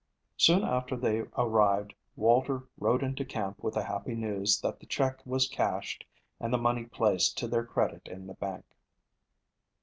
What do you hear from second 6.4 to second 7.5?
the money placed to